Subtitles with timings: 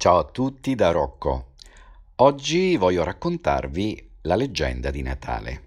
[0.00, 1.54] Ciao a tutti da Rocco.
[2.18, 5.64] Oggi voglio raccontarvi la leggenda di Natale.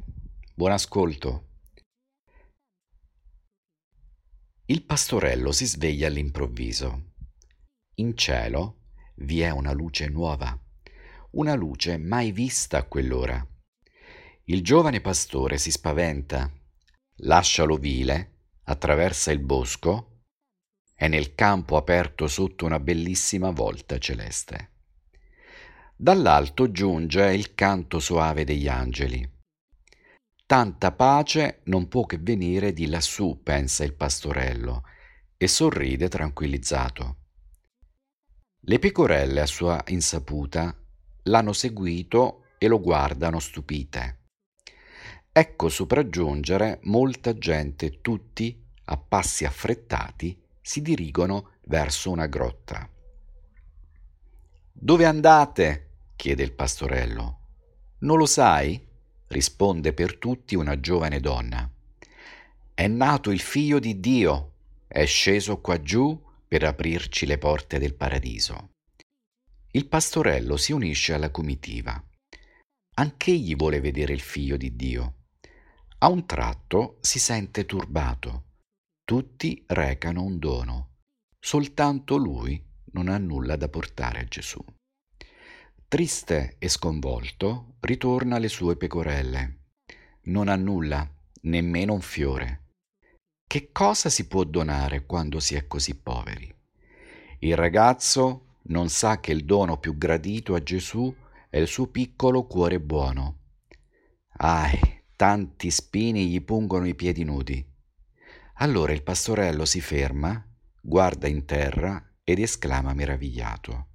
[0.56, 1.47] Buon ascolto.
[4.67, 7.12] Il pastorello si sveglia all'improvviso.
[7.96, 8.83] In cielo
[9.16, 10.57] vi è una luce nuova,
[11.32, 13.45] una luce mai vista a quell'ora.
[14.45, 16.50] Il giovane pastore si spaventa,
[17.16, 20.11] lascia l'ovile, attraversa il bosco
[21.02, 24.70] è nel campo aperto sotto una bellissima volta celeste.
[25.96, 29.28] Dall'alto giunge il canto soave degli angeli.
[30.45, 34.83] Tanta pace non può che venire di lassù, pensa il pastorello,
[35.38, 37.16] e sorride tranquillizzato.
[38.59, 40.80] Le pecorelle a sua insaputa
[41.23, 44.25] l'hanno seguito e lo guardano stupite.
[45.31, 52.88] Ecco sopraggiungere molta gente, tutti a passi affrettati si dirigono verso una grotta.
[54.72, 55.89] Dove andate?
[56.16, 57.40] chiede il pastorello.
[58.00, 58.88] Non lo sai?
[59.28, 61.70] risponde per tutti una giovane donna.
[62.73, 64.54] È nato il figlio di Dio,
[64.88, 68.72] è sceso qua giù per aprirci le porte del paradiso.
[69.72, 72.04] Il pastorello si unisce alla comitiva.
[72.95, 75.16] Anch'egli vuole vedere il figlio di Dio.
[76.00, 78.50] A un tratto si sente turbato
[79.12, 80.92] tutti recano un dono,
[81.38, 84.64] soltanto lui non ha nulla da portare a Gesù.
[85.86, 89.64] Triste e sconvolto, ritorna alle sue pecorelle.
[90.28, 91.06] Non ha nulla,
[91.42, 92.70] nemmeno un fiore.
[93.45, 96.50] Che cosa si può donare quando si è così poveri?
[97.39, 101.14] Il ragazzo non sa che il dono più gradito a Gesù
[101.50, 103.39] è il suo piccolo cuore buono.
[104.38, 104.80] Ahi,
[105.17, 107.70] tanti spini gli pungono i piedi nudi.
[108.62, 110.40] Allora il pastorello si ferma,
[110.80, 113.88] guarda in terra ed esclama meravigliato.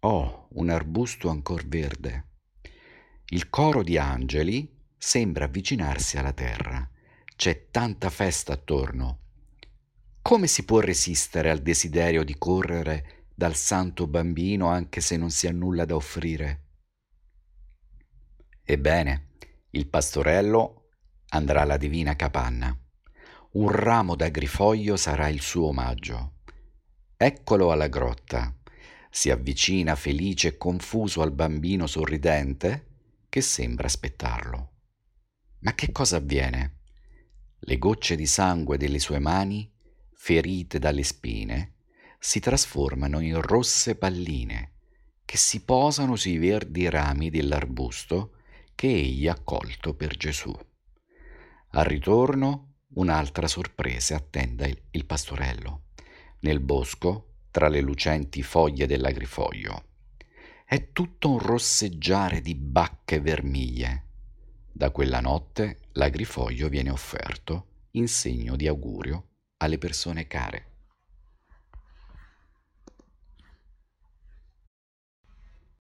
[0.00, 2.30] Oh, un arbusto ancor verde.
[3.26, 6.88] Il coro di angeli sembra avvicinarsi alla terra.
[7.36, 9.18] C'è tanta festa attorno.
[10.20, 15.46] Come si può resistere al desiderio di correre dal santo bambino anche se non si
[15.46, 16.64] ha nulla da offrire?
[18.64, 19.28] Ebbene,
[19.70, 20.88] il pastorello
[21.28, 22.76] andrà alla divina capanna
[23.52, 26.36] un ramo d'agrifoglio sarà il suo omaggio.
[27.16, 28.56] Eccolo alla grotta.
[29.10, 32.86] Si avvicina felice e confuso al bambino sorridente
[33.28, 34.70] che sembra aspettarlo.
[35.60, 36.78] Ma che cosa avviene?
[37.58, 39.70] Le gocce di sangue delle sue mani,
[40.14, 41.74] ferite dalle spine,
[42.18, 44.70] si trasformano in rosse palline
[45.26, 48.32] che si posano sui verdi rami dell'arbusto
[48.74, 50.56] che egli ha colto per Gesù.
[51.74, 55.82] Al ritorno un'altra sorpresa attenda il, il pastorello.
[56.40, 59.84] Nel bosco, tra le lucenti foglie dell'agrifoglio,
[60.64, 64.06] è tutto un rosseggiare di bacche vermiglie.
[64.72, 70.71] Da quella notte l'agrifoglio viene offerto in segno di augurio alle persone care.